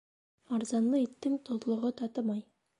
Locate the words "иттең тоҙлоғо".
1.03-1.95